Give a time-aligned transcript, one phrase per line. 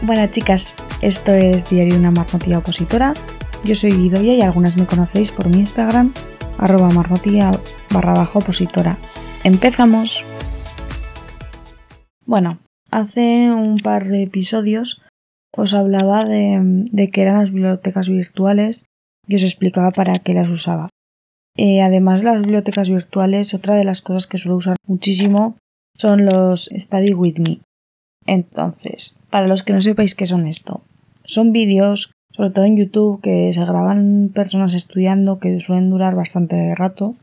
[0.00, 3.14] Buenas chicas, esto es Diario de una marmotilla opositora.
[3.64, 6.12] Yo soy Guidoya y algunas me conocéis por mi Instagram,
[6.56, 7.50] arroba marmotilla
[7.92, 8.96] barra baja opositora.
[9.42, 10.24] ¡Empezamos!
[12.24, 12.60] Bueno,
[12.92, 15.02] hace un par de episodios
[15.56, 18.86] os hablaba de, de qué eran las bibliotecas virtuales
[19.26, 20.90] y os explicaba para qué las usaba.
[21.56, 25.56] Eh, además de las bibliotecas virtuales, otra de las cosas que suelo usar muchísimo
[25.96, 27.58] son los Study With Me.
[28.28, 30.82] Entonces, para los que no sepáis qué son esto,
[31.24, 36.74] son vídeos, sobre todo en YouTube, que se graban personas estudiando, que suelen durar bastante
[36.74, 37.16] rato.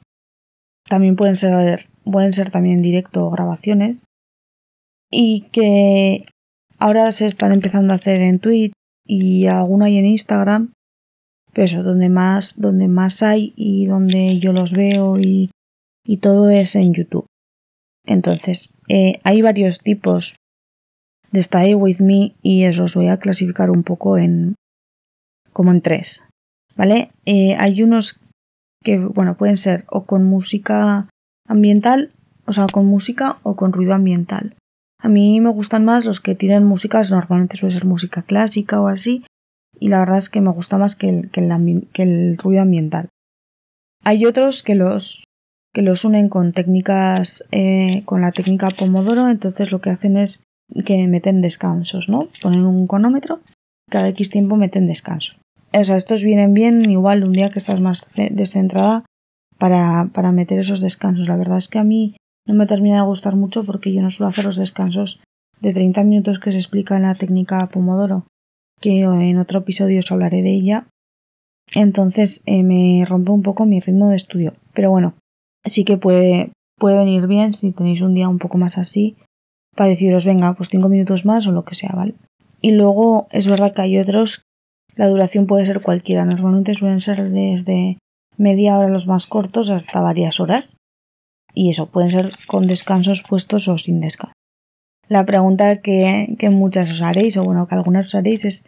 [0.89, 4.05] También pueden ser, pueden ser también en directo grabaciones.
[5.12, 6.26] Y que
[6.79, 8.73] ahora se están empezando a hacer en Twitch
[9.05, 10.71] y alguno hay en Instagram
[11.55, 15.51] pero eso, donde más, donde más hay y donde yo los veo y,
[16.05, 17.27] y todo es en YouTube.
[18.05, 20.35] Entonces, eh, hay varios tipos
[21.35, 24.55] de Stay With Me y eso os voy a clasificar un poco en
[25.51, 26.23] como en tres.
[26.76, 27.12] ¿Vale?
[27.26, 28.20] Eh, hay unos
[28.84, 31.07] que, bueno, pueden ser o con música
[31.48, 32.12] ambiental,
[32.46, 34.55] o sea, con música o con ruido ambiental.
[35.01, 38.87] A mí me gustan más los que tienen músicas, normalmente suele ser música clásica o
[38.87, 39.26] así,
[39.79, 43.09] y la verdad es que me gusta más que el, que el, ruido ambiental.
[44.04, 45.24] Hay otros que los,
[45.74, 50.45] que los unen con técnicas, eh, con la técnica Pomodoro, entonces lo que hacen es
[50.85, 52.30] que meten descansos, ¿no?
[52.41, 53.40] Ponen un cronómetro,
[53.90, 55.35] cada X tiempo meten descanso.
[55.74, 59.04] O sea, estos vienen bien igual un día que estás más descentrada
[59.58, 61.27] para, para meter esos descansos.
[61.27, 62.16] La verdad es que a mí
[62.48, 65.19] no me termina de gustar mucho porque yo no suelo hacer los descansos
[65.59, 68.25] de 30 minutos que se explica en la técnica Pomodoro
[68.81, 70.88] que en otro episodio os hablaré de ella.
[71.74, 74.53] Entonces eh, me rompe un poco mi ritmo de estudio.
[74.74, 75.16] Pero bueno,
[75.66, 79.18] sí que puede, puede venir bien si tenéis un día un poco más así
[79.75, 82.16] para deciros, venga, pues cinco minutos más o lo que sea, ¿vale?
[82.62, 84.41] Y luego es verdad que hay otros,
[84.95, 86.25] la duración puede ser cualquiera.
[86.25, 87.97] Normalmente suelen ser desde
[88.38, 90.75] media hora los más cortos hasta varias horas.
[91.53, 94.34] Y eso, pueden ser con descansos puestos o sin descanso.
[95.08, 98.66] La pregunta que, muchas os haréis, o bueno, que algunas os haréis, es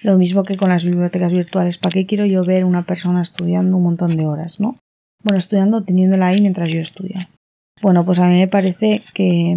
[0.00, 1.78] lo mismo que con las bibliotecas virtuales.
[1.78, 4.76] ¿Para qué quiero yo ver una persona estudiando un montón de horas, no?
[5.22, 7.16] Bueno, estudiando, teniéndola ahí mientras yo estudio.
[7.82, 9.56] Bueno, pues a mí me parece que,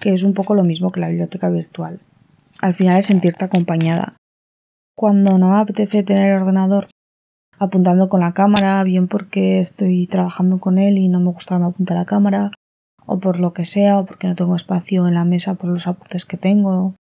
[0.00, 2.00] que es un poco lo mismo que la biblioteca virtual.
[2.60, 4.16] Al final es sentirte acompañada.
[4.96, 6.88] Cuando no me apetece tener el ordenador
[7.58, 11.60] apuntando con la cámara, bien porque estoy trabajando con él y no me gusta que
[11.60, 12.52] me apunte la cámara,
[13.06, 15.86] o por lo que sea, o porque no tengo espacio en la mesa por los
[15.86, 16.94] apuntes que tengo,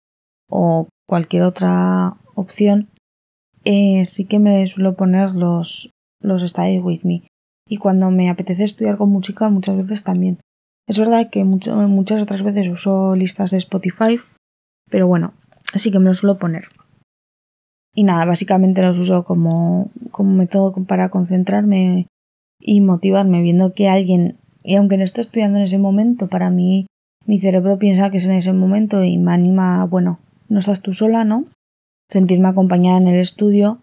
[0.51, 2.89] o cualquier otra opción,
[3.65, 7.23] eh, sí que me suelo poner los, los Stay With Me.
[7.69, 10.39] Y cuando me apetece estudiar con música, muchas veces también.
[10.89, 14.19] Es verdad que muchas otras veces uso listas de Spotify,
[14.91, 15.35] pero bueno,
[15.73, 16.65] así que me los suelo poner.
[17.95, 22.07] Y nada, básicamente los uso como, como método para concentrarme
[22.59, 26.87] y motivarme, viendo que alguien y aunque no esté estudiando en ese momento, para mí
[27.27, 30.19] mi cerebro piensa que es en ese momento y me anima, bueno,
[30.49, 31.45] no estás tú sola, ¿no?
[32.11, 33.79] Sentirme acompañada en el estudio.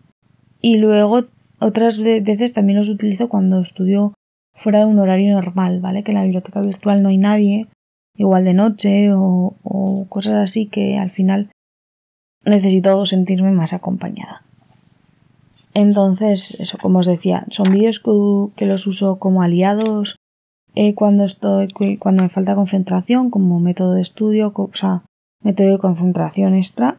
[0.62, 1.26] Y luego
[1.60, 4.14] otras veces también los utilizo cuando estudio
[4.56, 6.04] fuera de un horario normal, ¿vale?
[6.04, 7.68] Que en la biblioteca virtual no hay nadie,
[8.16, 11.50] igual de noche o, o cosas así que al final
[12.46, 14.44] necesito sentirme más acompañada.
[15.76, 18.02] Entonces, eso, como os decía, son vídeos
[18.56, 20.16] que los uso como aliados
[20.74, 21.68] eh, cuando estoy
[22.00, 25.04] cuando me falta concentración como método de estudio, o sea,
[25.44, 26.98] método de concentración extra.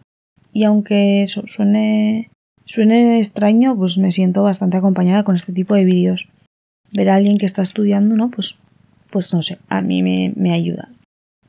[0.53, 2.31] Y aunque eso suene,
[2.67, 6.29] suene extraño, pues me siento bastante acompañada con este tipo de vídeos.
[6.93, 8.31] Ver a alguien que está estudiando, ¿no?
[8.31, 8.57] Pues,
[9.11, 10.89] pues no sé, a mí me, me ayuda.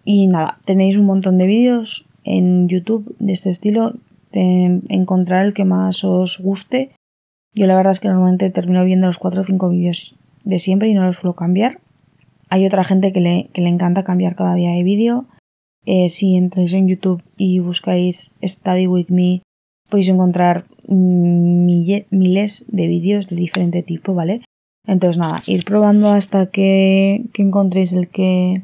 [0.04, 3.94] Y nada, tenéis un montón de vídeos en YouTube de este estilo.
[4.32, 6.92] De encontrar el que más os guste.
[7.54, 10.90] Yo la verdad es que normalmente termino viendo los 4 o 5 vídeos de siempre
[10.90, 11.80] y no los suelo cambiar.
[12.50, 15.26] Hay otra gente que le, encanta cambiar cada día de vídeo.
[15.86, 19.42] Eh, si entráis en YouTube y buscáis Study With Me,
[19.90, 24.42] podéis encontrar miles de vídeos de diferente tipo, ¿vale?
[24.88, 28.64] Entonces nada, ir probando hasta que, que encontréis el que,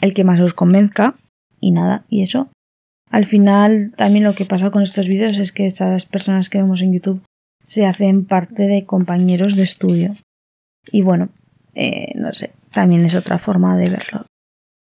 [0.00, 1.14] el que más os convenzca.
[1.60, 2.48] Y nada, y eso.
[3.10, 6.80] Al final también lo que pasa con estos vídeos es que esas personas que vemos
[6.82, 7.22] en YouTube
[7.64, 10.16] se hacen parte de compañeros de estudio.
[10.90, 11.28] Y bueno,
[11.74, 14.26] eh, no sé, también es otra forma de verlo.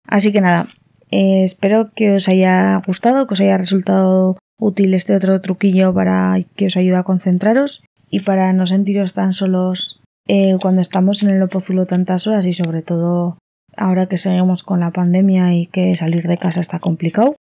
[0.07, 0.69] Así que nada,
[1.11, 6.37] eh, espero que os haya gustado, que os haya resultado útil este otro truquillo para
[6.57, 9.96] que os ayude a concentraros y para no sentiros tan solos
[10.29, 13.39] eh, cuando estamos en el opozulo tantas horas y sobre todo
[13.77, 17.37] ahora que seguimos con la pandemia y que salir de casa está complicado.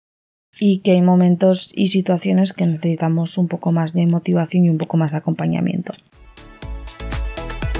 [0.60, 4.78] y que hay momentos y situaciones que necesitamos un poco más de motivación y un
[4.78, 5.94] poco más de acompañamiento.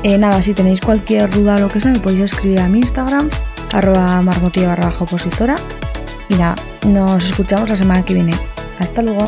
[0.04, 2.80] Eh, nada, si tenéis cualquier duda o lo que sea, me podéis escribir a mi
[2.80, 3.30] Instagram,
[3.74, 5.56] arroba marmotilla barra opositora.
[6.30, 6.56] Y nada,
[6.88, 8.34] nos escuchamos la semana que viene.
[8.80, 9.26] Hasta luego.